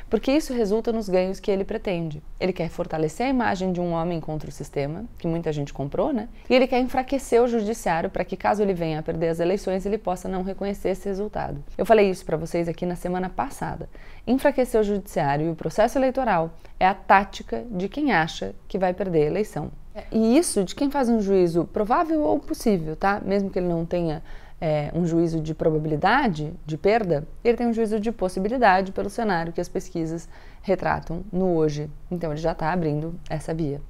porque 0.10 0.32
isso 0.32 0.54
resulta 0.54 0.92
nos 0.92 1.10
ganhos 1.10 1.40
que 1.40 1.50
ele 1.50 1.64
pretende. 1.64 2.22
Ele 2.40 2.54
quer 2.54 2.70
fortalecer 2.70 3.26
a 3.26 3.30
imagem 3.30 3.72
de 3.72 3.82
um 3.82 3.94
homem 3.94 4.22
contra 4.22 4.48
o 4.48 4.54
sistema, 4.54 5.06
que 5.18 5.28
muita 5.28 5.52
gente 5.52 5.74
comprou, 5.74 6.14
né? 6.14 6.30
E 6.48 6.54
ele 6.54 6.68
quer 6.68 6.80
enfraquecer 6.80 7.42
o 7.42 7.48
judiciário 7.48 8.12
para 8.12 8.24
que, 8.24 8.38
caso 8.38 8.62
ele 8.62 8.76
venha 8.76 9.00
a 9.00 9.04
perder 9.04 9.30
as 9.30 9.40
eleições, 9.40 9.86
ele 9.86 9.98
possa 9.98 10.30
não 10.30 10.44
reconhecer 10.44 10.90
esse 10.90 11.10
resultado. 11.10 11.64
Eu 11.76 11.86
falei 11.86 12.10
isso 12.10 12.24
para 12.24 12.38
vocês 12.38 12.68
aqui 12.68 12.86
na 12.86 12.96
semana 12.96 13.28
passada. 13.28 13.90
Enfraquecer 14.28 14.80
o 14.80 14.84
judiciário 14.84 15.48
e 15.48 15.50
o 15.50 15.56
processo 15.56 15.98
eleitoral 15.98 16.52
é 16.80 16.86
a 16.86 16.94
tática 16.94 17.66
de 17.72 17.90
quem 17.90 18.12
acha 18.12 18.54
que 18.68 18.78
vai 18.78 18.94
perder 18.94 19.24
a 19.24 19.28
eleição. 19.28 19.72
E 20.12 20.38
isso 20.38 20.64
de 20.64 20.74
quem 20.74 20.90
faz 20.90 21.08
um 21.08 21.22
juízo 21.22 21.66
provável 21.66 22.22
ou 22.22 22.40
possível, 22.40 22.96
tá? 22.96 23.22
Mesmo 23.24 23.50
que 23.50 23.60
ele 23.60 23.68
não 23.68 23.86
tenha 23.86 24.24
é, 24.60 24.92
um 24.94 25.06
juízo 25.06 25.42
de 25.42 25.54
probabilidade 25.54 26.54
de 26.66 26.78
perda, 26.78 27.28
ele 27.44 27.58
tem 27.58 27.68
um 27.68 27.74
juízo 27.74 28.00
de 28.00 28.12
possibilidade 28.12 28.92
pelo 28.92 29.10
cenário 29.10 29.54
que 29.54 29.62
as 29.62 29.68
pesquisas 29.68 30.28
retratam 30.62 31.24
no 31.32 31.56
hoje. 31.56 31.90
Então 32.10 32.32
ele 32.32 32.42
já 32.42 32.54
está 32.54 32.72
abrindo 32.72 33.16
essa 33.30 33.54
via. 33.54 33.82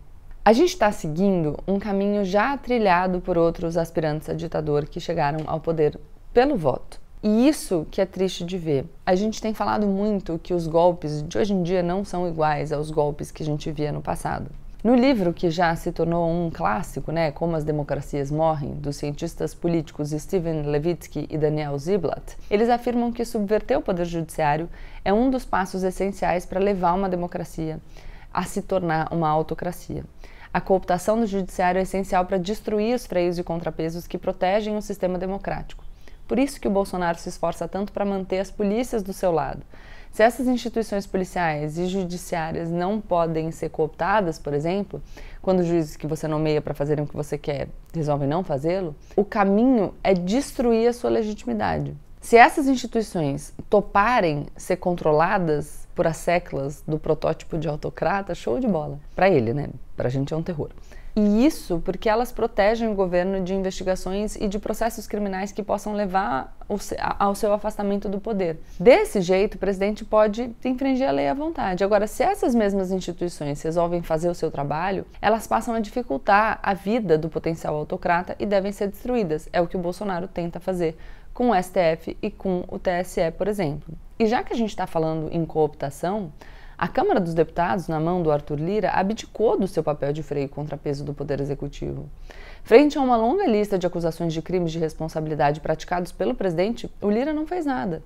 A 0.46 0.52
gente 0.52 0.70
está 0.70 0.92
seguindo 0.92 1.58
um 1.66 1.80
caminho 1.80 2.26
já 2.26 2.58
trilhado 2.58 3.22
por 3.22 3.38
outros 3.38 3.78
aspirantes 3.78 4.30
a 4.30 4.34
ditador 4.34 4.86
que 4.86 5.00
chegaram 5.00 5.40
ao 5.48 5.60
poder 5.60 5.98
pelo 6.34 6.58
voto. 6.58 7.00
E 7.24 7.48
isso 7.48 7.88
que 7.90 8.02
é 8.02 8.06
triste 8.06 8.44
de 8.44 8.58
ver. 8.58 8.86
A 9.06 9.16
gente 9.16 9.42
tem 9.42 9.54
falado 9.54 9.88
muito 9.88 10.38
que 10.44 10.54
os 10.54 10.68
golpes 10.68 11.24
de 11.24 11.38
hoje 11.38 11.54
em 11.54 11.64
dia 11.64 11.82
não 11.82 12.04
são 12.04 12.28
iguais 12.28 12.74
aos 12.74 12.92
golpes 12.92 13.32
que 13.32 13.42
a 13.42 13.46
gente 13.46 13.72
via 13.72 13.94
no 13.94 14.02
passado. 14.02 14.52
No 14.84 14.96
livro 14.96 15.32
que 15.32 15.50
já 15.50 15.74
se 15.78 15.94
tornou 15.94 16.30
um 16.30 16.52
clássico, 16.52 17.10
né, 17.10 17.32
Como 17.32 17.56
as 17.56 17.64
Democracias 17.64 18.30
Morrem, 18.30 18.74
dos 18.74 18.98
cientistas 18.98 19.56
políticos 19.56 20.10
Steven 20.10 20.64
Levitsky 20.64 21.26
e 21.30 21.38
Daniel 21.38 21.80
Ziblatt, 21.80 22.36
eles 22.52 22.68
afirmam 22.68 23.10
que 23.10 23.24
subverter 23.24 23.78
o 23.78 23.82
poder 23.82 24.04
judiciário 24.04 24.70
é 25.06 25.14
um 25.14 25.30
dos 25.30 25.46
passos 25.46 25.84
essenciais 25.84 26.46
para 26.46 26.60
levar 26.60 26.92
uma 26.96 27.08
democracia 27.08 27.80
a 28.34 28.44
se 28.44 28.62
tornar 28.62 29.08
uma 29.14 29.30
autocracia. 29.30 30.04
A 30.54 30.60
cooptação 30.60 31.18
do 31.18 31.28
judiciário 31.28 31.80
é 31.80 31.84
essencial 31.84 32.26
para 32.26 32.38
destruir 32.38 32.94
os 32.94 33.06
freios 33.06 33.40
e 33.40 33.44
contrapesos 33.44 34.06
que 34.06 34.18
protegem 34.18 34.76
o 34.76 34.82
sistema 34.82 35.18
democrático. 35.18 35.86
Por 36.28 36.38
isso 36.38 36.60
que 36.60 36.68
o 36.68 36.72
Bolsonaro 36.72 37.18
se 37.18 37.30
esforça 37.30 37.70
tanto 37.70 37.94
para 37.94 38.04
manter 38.04 38.40
as 38.40 38.52
polícias 38.52 39.02
do 39.02 39.14
seu 39.14 39.32
lado. 39.32 39.64
Se 40.14 40.22
essas 40.22 40.48
instituições 40.48 41.08
policiais 41.08 41.76
e 41.80 41.88
judiciárias 41.88 42.70
não 42.70 43.02
podem 43.02 43.50
ser 43.50 43.70
cooptadas, 43.70 44.38
por 44.38 44.54
exemplo, 44.54 45.02
quando 45.42 45.62
os 45.62 45.66
juízes 45.66 45.96
que 45.96 46.06
você 46.06 46.28
nomeia 46.28 46.62
para 46.62 46.76
fazerem 46.76 47.04
o 47.04 47.08
que 47.08 47.16
você 47.16 47.36
quer 47.36 47.68
resolvem 47.92 48.28
não 48.28 48.44
fazê-lo, 48.44 48.96
o 49.16 49.26
caminho 49.26 49.92
é 50.04 50.14
destruir 50.14 50.88
a 50.88 50.94
sua 50.94 51.10
legitimidade. 51.10 51.98
Se 52.22 52.38
essas 52.38 52.68
instituições 52.68 53.56
toparem 53.68 54.46
ser 54.56 54.78
controladas 54.78 55.88
por 55.96 56.06
as 56.06 56.18
seclas 56.18 56.84
do 56.88 57.00
protótipo 57.00 57.58
de 57.58 57.68
autocrata, 57.68 58.36
show 58.36 58.60
de 58.60 58.68
bola. 58.68 59.00
Para 59.16 59.30
ele, 59.30 59.52
né? 59.52 59.70
Para 59.98 60.10
a 60.10 60.12
gente 60.12 60.32
é 60.32 60.38
um 60.38 60.44
terror. 60.44 60.70
E 61.16 61.46
isso 61.46 61.80
porque 61.86 62.10
elas 62.10 62.32
protegem 62.32 62.88
o 62.90 62.96
governo 62.96 63.44
de 63.44 63.54
investigações 63.54 64.36
e 64.36 64.48
de 64.48 64.58
processos 64.58 65.06
criminais 65.06 65.52
que 65.52 65.62
possam 65.62 65.94
levar 65.94 66.58
ao 67.20 67.36
seu 67.36 67.54
afastamento 67.54 68.10
do 68.10 68.20
poder. 68.20 68.60
Desse 68.80 69.22
jeito, 69.22 69.56
o 69.56 69.60
presidente 69.60 70.04
pode 70.04 70.50
infringir 70.66 71.08
a 71.08 71.12
lei 71.12 71.28
à 71.28 71.34
vontade. 71.34 71.84
Agora, 71.84 72.08
se 72.08 72.24
essas 72.24 72.56
mesmas 72.56 72.92
instituições 72.92 73.62
resolvem 73.62 74.02
fazer 74.02 74.28
o 74.28 74.34
seu 74.34 74.50
trabalho, 74.50 75.06
elas 75.22 75.46
passam 75.46 75.76
a 75.76 75.80
dificultar 75.80 76.60
a 76.64 76.74
vida 76.74 77.16
do 77.16 77.30
potencial 77.30 77.76
autocrata 77.76 78.36
e 78.40 78.46
devem 78.46 78.72
ser 78.72 78.88
destruídas. 78.88 79.48
É 79.54 79.62
o 79.62 79.68
que 79.68 79.78
o 79.78 79.80
Bolsonaro 79.80 80.28
tenta 80.28 80.60
fazer 80.60 80.98
com 81.32 81.52
o 81.52 81.56
STF 81.56 82.18
e 82.22 82.32
com 82.32 82.64
o 82.68 82.80
TSE, 82.80 83.32
por 83.38 83.48
exemplo. 83.48 83.94
E 84.18 84.26
já 84.26 84.44
que 84.44 84.54
a 84.54 84.56
gente 84.56 84.70
está 84.70 84.88
falando 84.88 85.30
em 85.32 85.46
cooptação, 85.46 86.32
a 86.78 86.88
Câmara 86.88 87.20
dos 87.20 87.34
Deputados, 87.34 87.88
na 87.88 88.00
mão 88.00 88.24
do 88.24 88.32
Arthur 88.32 88.60
Lira, 88.60 88.90
abdicou 88.92 89.58
do 89.58 89.68
seu 89.68 89.84
papel 89.84 90.12
de 90.12 90.24
freio 90.24 90.46
e 90.46 90.50
contrapeso 90.50 91.04
do 91.04 91.14
Poder 91.14 91.40
Executivo. 91.40 92.10
Frente 92.64 92.98
a 92.98 93.02
uma 93.02 93.18
longa 93.18 93.46
lista 93.46 93.78
de 93.78 93.86
acusações 93.86 94.34
de 94.34 94.42
crimes 94.42 94.72
de 94.72 94.80
responsabilidade 94.80 95.60
praticados 95.60 96.12
pelo 96.12 96.34
presidente, 96.34 96.90
o 97.02 97.10
Lira 97.10 97.34
não 97.34 97.46
fez 97.46 97.66
nada. 97.66 98.02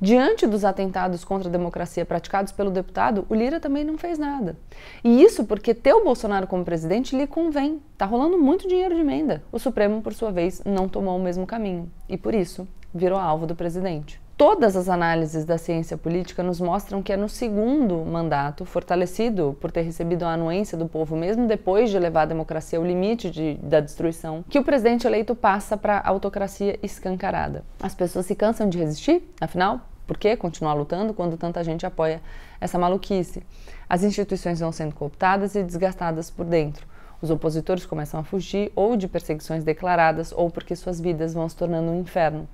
Diante 0.00 0.46
dos 0.46 0.64
atentados 0.64 1.24
contra 1.24 1.48
a 1.48 1.52
democracia 1.52 2.06
praticados 2.06 2.52
pelo 2.52 2.70
deputado, 2.70 3.26
o 3.28 3.34
Lira 3.34 3.60
também 3.60 3.84
não 3.84 3.98
fez 3.98 4.18
nada. 4.18 4.56
E 5.04 5.22
isso 5.22 5.44
porque 5.44 5.74
ter 5.74 5.92
o 5.92 6.04
Bolsonaro 6.04 6.46
como 6.46 6.64
presidente 6.64 7.16
lhe 7.16 7.26
convém. 7.26 7.82
Tá 7.96 8.06
rolando 8.06 8.38
muito 8.38 8.66
dinheiro 8.66 8.94
de 8.94 9.00
emenda. 9.00 9.42
O 9.52 9.58
Supremo, 9.58 10.00
por 10.00 10.14
sua 10.14 10.32
vez, 10.32 10.62
não 10.64 10.88
tomou 10.88 11.16
o 11.16 11.22
mesmo 11.22 11.46
caminho 11.46 11.90
e 12.08 12.16
por 12.16 12.34
isso 12.34 12.66
virou 12.94 13.18
alvo 13.18 13.46
do 13.46 13.54
presidente. 13.54 14.20
Todas 14.38 14.76
as 14.76 14.88
análises 14.88 15.44
da 15.44 15.58
ciência 15.58 15.98
política 15.98 16.44
nos 16.44 16.60
mostram 16.60 17.02
que 17.02 17.12
é 17.12 17.16
no 17.16 17.28
segundo 17.28 17.96
mandato, 18.04 18.64
fortalecido 18.64 19.58
por 19.60 19.72
ter 19.72 19.80
recebido 19.80 20.22
a 20.22 20.34
anuência 20.34 20.78
do 20.78 20.86
povo, 20.86 21.16
mesmo 21.16 21.48
depois 21.48 21.90
de 21.90 21.98
levar 21.98 22.22
a 22.22 22.26
democracia 22.26 22.78
ao 22.78 22.86
limite 22.86 23.32
de, 23.32 23.54
da 23.54 23.80
destruição, 23.80 24.44
que 24.48 24.56
o 24.56 24.62
presidente 24.62 25.08
eleito 25.08 25.34
passa 25.34 25.76
para 25.76 25.96
a 25.96 26.08
autocracia 26.08 26.78
escancarada. 26.84 27.64
As 27.82 27.96
pessoas 27.96 28.26
se 28.26 28.36
cansam 28.36 28.68
de 28.68 28.78
resistir, 28.78 29.28
afinal, 29.40 29.80
por 30.06 30.16
que 30.16 30.36
continuar 30.36 30.74
lutando 30.74 31.12
quando 31.12 31.36
tanta 31.36 31.64
gente 31.64 31.84
apoia 31.84 32.22
essa 32.60 32.78
maluquice? 32.78 33.42
As 33.88 34.04
instituições 34.04 34.60
vão 34.60 34.70
sendo 34.70 34.94
cooptadas 34.94 35.56
e 35.56 35.64
desgastadas 35.64 36.30
por 36.30 36.46
dentro. 36.46 36.86
Os 37.20 37.28
opositores 37.32 37.84
começam 37.84 38.20
a 38.20 38.22
fugir 38.22 38.70
ou 38.76 38.96
de 38.96 39.08
perseguições 39.08 39.64
declaradas 39.64 40.30
ou 40.30 40.48
porque 40.48 40.76
suas 40.76 41.00
vidas 41.00 41.34
vão 41.34 41.48
se 41.48 41.56
tornando 41.56 41.90
um 41.90 42.00
inferno 42.00 42.48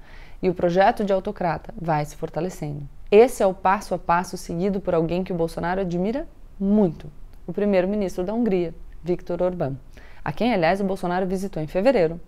e 0.44 0.50
o 0.50 0.52
projeto 0.52 1.02
de 1.06 1.10
autocrata 1.10 1.72
vai 1.74 2.04
se 2.04 2.14
fortalecendo. 2.16 2.86
Esse 3.10 3.42
é 3.42 3.46
o 3.46 3.54
passo 3.54 3.94
a 3.94 3.98
passo 3.98 4.36
seguido 4.36 4.78
por 4.78 4.94
alguém 4.94 5.24
que 5.24 5.32
o 5.32 5.34
Bolsonaro 5.34 5.80
admira 5.80 6.28
muito, 6.60 7.10
o 7.46 7.52
primeiro-ministro 7.52 8.22
da 8.22 8.34
Hungria, 8.34 8.74
Viktor 9.02 9.40
Orbán, 9.40 9.74
a 10.22 10.32
quem, 10.32 10.52
aliás, 10.52 10.82
o 10.82 10.84
Bolsonaro 10.84 11.26
visitou 11.26 11.62
em 11.62 11.66
fevereiro, 11.66 12.20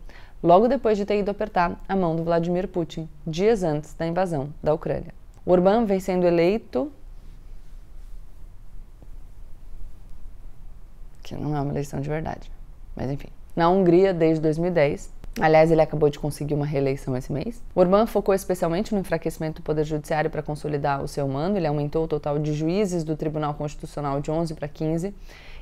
logo 0.42 0.66
depois 0.66 0.96
de 0.96 1.04
ter 1.04 1.18
ido 1.18 1.30
apertar 1.30 1.78
a 1.86 1.94
mão 1.94 2.16
do 2.16 2.24
Vladimir 2.24 2.66
Putin, 2.68 3.06
dias 3.26 3.62
antes 3.62 3.92
da 3.92 4.06
invasão 4.06 4.48
da 4.62 4.72
Ucrânia. 4.72 5.12
Orbán 5.44 5.84
vem 5.84 6.00
sendo 6.00 6.26
eleito. 6.26 6.90
Que 11.22 11.34
não 11.34 11.54
é 11.54 11.60
uma 11.60 11.70
eleição 11.70 12.00
de 12.00 12.08
verdade, 12.08 12.50
mas 12.96 13.10
enfim. 13.10 13.28
Na 13.54 13.68
Hungria 13.68 14.14
desde 14.14 14.40
2010, 14.40 15.12
Aliás, 15.38 15.70
ele 15.70 15.82
acabou 15.82 16.08
de 16.08 16.18
conseguir 16.18 16.54
uma 16.54 16.64
reeleição 16.64 17.14
esse 17.14 17.30
mês. 17.30 17.62
Orbán 17.74 18.06
focou 18.06 18.34
especialmente 18.34 18.94
no 18.94 19.00
enfraquecimento 19.00 19.60
do 19.60 19.64
Poder 19.64 19.84
Judiciário 19.84 20.30
para 20.30 20.42
consolidar 20.42 21.02
o 21.02 21.08
seu 21.08 21.28
mando. 21.28 21.58
Ele 21.58 21.66
aumentou 21.66 22.04
o 22.04 22.08
total 22.08 22.38
de 22.38 22.54
juízes 22.54 23.04
do 23.04 23.14
Tribunal 23.14 23.52
Constitucional 23.52 24.18
de 24.18 24.30
11 24.30 24.54
para 24.54 24.66
15 24.66 25.14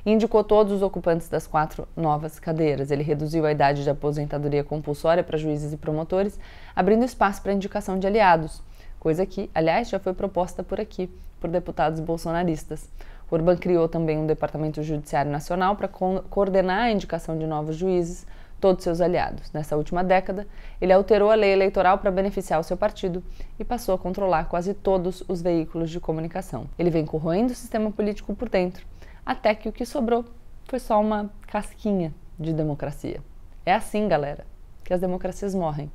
e 0.05 0.11
indicou 0.11 0.45
todos 0.45 0.71
os 0.71 0.81
ocupantes 0.81 1.27
das 1.27 1.45
quatro 1.45 1.85
novas 1.93 2.39
cadeiras. 2.39 2.89
Ele 2.89 3.03
reduziu 3.03 3.45
a 3.45 3.51
idade 3.51 3.83
de 3.83 3.89
aposentadoria 3.89 4.63
compulsória 4.63 5.23
para 5.23 5.37
juízes 5.37 5.73
e 5.73 5.77
promotores, 5.77 6.39
abrindo 6.73 7.03
espaço 7.03 7.41
para 7.41 7.51
indicação 7.51 7.99
de 7.99 8.07
aliados, 8.07 8.63
coisa 8.97 9.25
que, 9.25 9.49
aliás, 9.53 9.89
já 9.89 9.99
foi 9.99 10.13
proposta 10.13 10.63
por 10.63 10.79
aqui, 10.79 11.09
por 11.41 11.49
deputados 11.49 11.99
bolsonaristas. 11.99 12.87
Orbán 13.29 13.57
criou 13.57 13.89
também 13.89 14.17
um 14.17 14.25
Departamento 14.25 14.81
Judiciário 14.83 15.31
Nacional 15.31 15.75
para 15.75 15.89
co 15.89 16.23
coordenar 16.29 16.83
a 16.83 16.91
indicação 16.91 17.37
de 17.37 17.45
novos 17.45 17.75
juízes 17.75 18.25
todos 18.65 18.83
seus 18.83 18.99
aliados. 18.99 19.51
Nessa 19.51 19.77
última 19.77 20.03
década, 20.03 20.47
ele 20.81 20.91
alterou 20.91 21.29
a 21.29 21.35
lei 21.35 21.51
eleitoral 21.51 21.99
para 21.99 22.09
beneficiar 22.09 22.59
o 22.59 22.63
seu 22.63 22.75
partido 22.75 23.23
e 23.59 23.63
passou 23.63 23.93
a 23.93 23.97
controlar 23.99 24.45
quase 24.45 24.73
todos 24.73 25.23
os 25.27 25.39
veículos 25.39 25.91
de 25.91 25.99
comunicação. 25.99 26.67
Ele 26.75 26.89
vem 26.89 27.05
corroendo 27.05 27.53
o 27.53 27.55
sistema 27.55 27.91
político 27.91 28.35
por 28.35 28.49
dentro, 28.49 28.83
até 29.23 29.53
que 29.53 29.69
o 29.69 29.71
que 29.71 29.85
sobrou 29.85 30.25
foi 30.67 30.79
só 30.79 30.99
uma 30.99 31.29
casquinha 31.45 32.11
de 32.39 32.53
democracia. 32.53 33.21
É 33.63 33.71
assim, 33.71 34.07
galera, 34.07 34.47
que 34.83 34.91
as 34.91 35.01
democracias 35.01 35.53
morrem. 35.53 35.91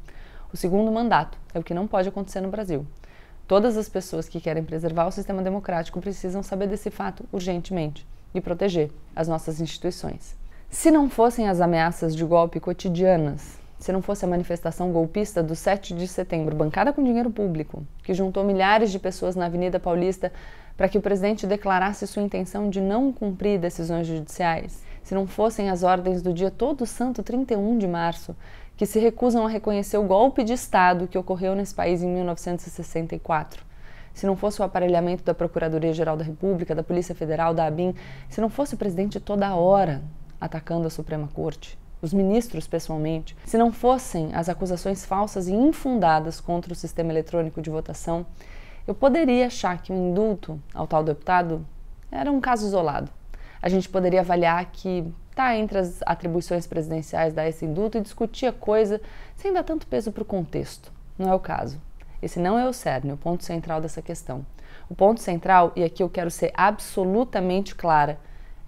O 0.52 0.56
segundo 0.56 0.92
mandato 0.92 1.36
é 1.52 1.58
o 1.58 1.64
que 1.64 1.74
não 1.74 1.88
pode 1.88 2.08
acontecer 2.08 2.40
no 2.40 2.50
Brasil. 2.50 2.86
Todas 3.48 3.76
as 3.76 3.88
pessoas 3.88 4.28
que 4.28 4.40
querem 4.40 4.62
preservar 4.62 5.08
o 5.08 5.10
sistema 5.10 5.42
democrático 5.42 6.00
precisam 6.00 6.40
saber 6.40 6.68
desse 6.68 6.88
fato 6.88 7.24
urgentemente 7.32 8.06
e 8.32 8.40
proteger 8.40 8.92
as 9.16 9.26
nossas 9.26 9.60
instituições. 9.60 10.38
Se 10.70 10.88
não 10.88 11.10
fossem 11.10 11.48
as 11.48 11.60
ameaças 11.60 12.14
de 12.14 12.24
golpe 12.24 12.60
cotidianas, 12.60 13.58
se 13.76 13.90
não 13.90 14.00
fosse 14.00 14.24
a 14.24 14.28
manifestação 14.28 14.92
golpista 14.92 15.42
do 15.42 15.56
7 15.56 15.92
de 15.92 16.06
setembro, 16.06 16.54
bancada 16.54 16.92
com 16.92 17.02
dinheiro 17.02 17.28
público, 17.28 17.84
que 18.04 18.14
juntou 18.14 18.44
milhares 18.44 18.92
de 18.92 18.98
pessoas 19.00 19.34
na 19.34 19.46
Avenida 19.46 19.80
Paulista 19.80 20.32
para 20.76 20.88
que 20.88 20.96
o 20.96 21.00
presidente 21.02 21.44
declarasse 21.44 22.06
sua 22.06 22.22
intenção 22.22 22.70
de 22.70 22.80
não 22.80 23.12
cumprir 23.12 23.58
decisões 23.58 24.06
judiciais, 24.06 24.84
se 25.02 25.12
não 25.12 25.26
fossem 25.26 25.68
as 25.68 25.82
ordens 25.82 26.22
do 26.22 26.32
dia 26.32 26.52
todo 26.52 26.86
santo 26.86 27.20
31 27.20 27.76
de 27.76 27.88
março, 27.88 28.36
que 28.76 28.86
se 28.86 29.00
recusam 29.00 29.44
a 29.44 29.48
reconhecer 29.48 29.98
o 29.98 30.04
golpe 30.04 30.44
de 30.44 30.52
Estado 30.52 31.08
que 31.08 31.18
ocorreu 31.18 31.56
nesse 31.56 31.74
país 31.74 32.00
em 32.00 32.08
1964, 32.08 33.64
se 34.14 34.24
não 34.24 34.36
fosse 34.36 34.62
o 34.62 34.64
aparelhamento 34.64 35.24
da 35.24 35.34
Procuradoria-Geral 35.34 36.16
da 36.16 36.24
República, 36.24 36.76
da 36.76 36.84
Polícia 36.84 37.14
Federal, 37.14 37.52
da 37.52 37.66
ABIN, 37.66 37.92
se 38.28 38.40
não 38.40 38.48
fosse 38.48 38.74
o 38.74 38.78
presidente 38.78 39.18
toda 39.18 39.52
hora 39.56 40.00
atacando 40.40 40.86
a 40.86 40.90
Suprema 40.90 41.28
Corte, 41.28 41.78
os 42.02 42.12
ministros 42.14 42.66
pessoalmente, 42.66 43.36
se 43.44 43.58
não 43.58 43.70
fossem 43.70 44.34
as 44.34 44.48
acusações 44.48 45.04
falsas 45.04 45.48
e 45.48 45.52
infundadas 45.52 46.40
contra 46.40 46.72
o 46.72 46.76
sistema 46.76 47.12
eletrônico 47.12 47.60
de 47.60 47.68
votação, 47.68 48.24
eu 48.86 48.94
poderia 48.94 49.46
achar 49.46 49.82
que 49.82 49.92
o 49.92 49.96
indulto 49.96 50.60
ao 50.74 50.86
tal 50.86 51.04
deputado 51.04 51.64
era 52.10 52.32
um 52.32 52.40
caso 52.40 52.66
isolado. 52.66 53.10
A 53.62 53.68
gente 53.68 53.88
poderia 53.88 54.20
avaliar 54.20 54.64
que 54.72 55.12
está 55.30 55.56
entre 55.56 55.78
as 55.78 56.00
atribuições 56.06 56.66
presidenciais 56.66 57.34
dar 57.34 57.46
esse 57.46 57.64
indulto 57.64 57.98
e 57.98 58.00
discutir 58.00 58.46
a 58.46 58.52
coisa 58.52 59.00
sem 59.36 59.52
dar 59.52 59.62
tanto 59.62 59.86
peso 59.86 60.10
para 60.10 60.22
o 60.22 60.26
contexto. 60.26 60.90
Não 61.18 61.30
é 61.30 61.34
o 61.34 61.40
caso. 61.40 61.80
Esse 62.22 62.38
não 62.38 62.58
é 62.58 62.68
o 62.68 62.72
cerne, 62.72 63.12
o 63.12 63.16
ponto 63.16 63.44
central 63.44 63.80
dessa 63.80 64.02
questão. 64.02 64.44
O 64.88 64.94
ponto 64.94 65.20
central, 65.20 65.72
e 65.76 65.84
aqui 65.84 66.02
eu 66.02 66.08
quero 66.08 66.30
ser 66.30 66.50
absolutamente 66.54 67.74
clara, 67.74 68.18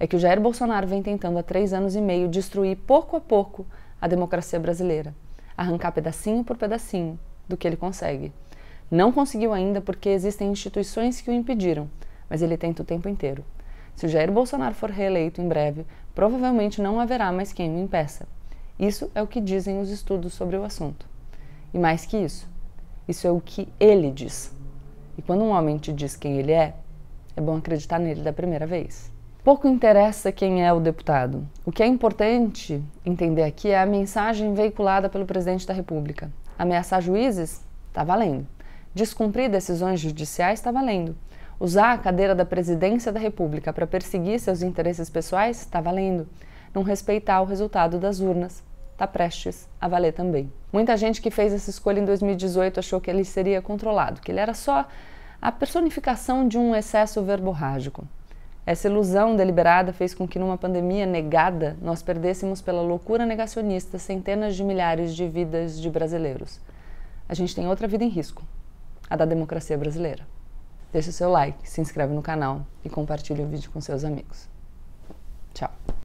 é 0.02 0.06
que 0.09 0.16
o 0.16 0.18
Jair 0.18 0.40
Bolsonaro 0.40 0.85
vem 0.85 1.00
tentando 1.00 1.38
há 1.38 1.44
três 1.44 1.73
anos 1.73 1.94
e 1.94 2.00
meio 2.00 2.28
destruir 2.28 2.76
pouco 2.76 3.14
a 3.14 3.21
pouco 3.21 3.64
a 4.00 4.09
democracia 4.09 4.59
brasileira, 4.59 5.14
arrancar 5.56 5.92
pedacinho 5.92 6.42
por 6.42 6.56
pedacinho 6.56 7.16
do 7.49 7.56
que 7.56 7.68
ele 7.68 7.76
consegue. 7.76 8.32
Não 8.90 9.12
conseguiu 9.12 9.52
ainda 9.52 9.80
porque 9.80 10.09
existem 10.09 10.50
instituições 10.50 11.21
que 11.21 11.30
o 11.30 11.32
impediram, 11.32 11.88
mas 12.28 12.42
ele 12.42 12.56
tenta 12.56 12.82
o 12.82 12.85
tempo 12.85 13.09
inteiro. 13.09 13.44
Se 13.94 14.04
o 14.04 14.09
Jair 14.09 14.32
Bolsonaro 14.32 14.75
for 14.75 14.90
reeleito 14.90 15.40
em 15.40 15.47
breve, 15.47 15.87
provavelmente 16.16 16.82
não 16.82 16.99
haverá 16.99 17.30
mais 17.30 17.52
quem 17.52 17.73
o 17.73 17.78
impeça. 17.78 18.26
Isso 18.80 19.09
é 19.14 19.23
o 19.23 19.28
que 19.28 19.40
dizem 19.40 19.80
os 19.80 19.88
estudos 19.88 20.35
sobre 20.35 20.56
o 20.56 20.64
assunto. 20.64 21.06
E 21.73 21.78
mais 21.78 22.04
que 22.04 22.16
isso, 22.16 22.49
isso 23.06 23.25
é 23.25 23.30
o 23.30 23.40
que 23.40 23.68
ele 23.78 24.11
diz. 24.11 24.52
E 25.16 25.23
quando 25.23 25.44
um 25.44 25.50
homem 25.50 25.78
te 25.78 25.92
diz 25.92 26.16
quem 26.16 26.40
ele 26.40 26.50
é, 26.50 26.75
é 27.37 27.40
bom 27.40 27.56
acreditar 27.56 28.00
nele 28.00 28.23
da 28.23 28.32
primeira 28.32 28.66
vez. 28.66 29.12
Pouco 29.44 29.66
interessa 29.66 30.30
quem 30.30 30.64
é 30.64 30.72
o 30.72 30.78
deputado. 30.78 31.44
O 31.66 31.72
que 31.72 31.82
é 31.82 31.87
importante 31.87 32.80
entender 33.04 33.42
aqui 33.42 33.70
é 33.70 33.80
a 33.80 33.84
mensagem 33.84 34.54
veiculada 34.54 35.08
pelo 35.08 35.26
presidente 35.26 35.66
da 35.66 35.75
República. 35.75 36.32
Ameaçar 36.56 37.02
juízes? 37.02 37.61
Está 37.88 38.04
valendo. 38.04 38.46
Descumprir 38.94 39.50
decisões 39.50 39.99
judiciais? 39.99 40.61
Está 40.61 40.70
valendo. 40.70 41.16
Usar 41.58 41.90
a 41.90 41.99
cadeira 41.99 42.37
da 42.37 42.44
presidência 42.44 43.11
da 43.11 43.18
República 43.18 43.72
para 43.72 43.84
perseguir 43.84 44.38
seus 44.38 44.62
interesses 44.62 45.11
pessoais? 45.11 45.58
Está 45.58 45.80
valendo. 45.80 46.28
não 46.72 46.84
respeitar 46.84 47.40
o 47.40 47.44
resultado 47.44 47.99
das 47.99 48.20
urnas. 48.20 48.62
Está 48.92 49.08
prestes 49.08 49.68
a 49.80 49.88
valer 49.88 50.12
também. 50.12 50.52
Muita 50.72 50.96
gente 50.96 51.20
que 51.20 51.32
fez 51.32 51.52
essa 51.52 51.68
escolha 51.68 51.99
em 51.99 52.04
2018 52.04 52.78
achou 52.78 53.00
que 53.00 53.11
ele 53.11 53.25
seria 53.25 53.61
controlado, 53.61 54.20
que 54.20 54.30
ele 54.30 54.38
era 54.38 54.54
só 54.54 54.87
a 55.40 55.50
personificação 55.50 56.46
de 56.46 56.56
um 56.56 56.76
excesso 56.76 57.20
verborrágico. 57.25 58.06
Essa 58.64 58.88
ilusão 58.88 59.35
deliberada 59.35 59.92
fez 59.92 60.14
com 60.14 60.26
que, 60.26 60.38
numa 60.38 60.57
pandemia 60.57 61.04
negada, 61.04 61.76
nós 61.83 62.00
perdêssemos 62.00 62.61
pela 62.61 62.81
loucura 62.81 63.26
negacionista 63.26 63.99
centenas 63.99 64.54
de 64.54 64.62
milhares 64.62 65.16
de 65.16 65.26
vidas 65.26 65.81
de 65.81 65.90
brasileiros. 65.90 66.61
A 67.28 67.35
gente 67.35 67.54
tem 67.54 67.66
outra 67.66 67.88
vida 67.88 68.04
em 68.04 68.09
risco, 68.09 68.45
a 69.11 69.16
da 69.16 69.25
democracia 69.25 69.76
brasileira. 69.76 70.25
Deixe 70.92 71.11
seu 71.11 71.31
like, 71.31 71.69
se 71.69 71.81
inscreve 71.81 72.14
no 72.14 72.23
canal 72.23 72.64
e 72.85 72.88
compartilhe 72.88 73.42
o 73.42 73.49
vídeo 73.49 73.71
com 73.73 73.81
seus 73.81 74.04
amigos. 74.04 74.49
Tchau! 75.54 75.92